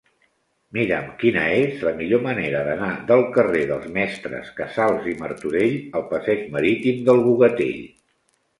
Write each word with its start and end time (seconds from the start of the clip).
Mira'm 0.77 1.09
quina 1.23 1.43
és 1.57 1.83
la 1.87 1.91
millor 1.99 2.23
manera 2.23 2.63
d'anar 2.69 2.87
del 3.13 3.21
carrer 3.37 3.61
dels 3.73 3.87
Mestres 3.99 4.51
Casals 4.63 5.07
i 5.13 5.15
Martorell 5.23 5.79
al 6.01 6.09
passeig 6.17 6.45
Marítim 6.59 7.07
del 7.13 7.25
Bogatell. 7.31 7.81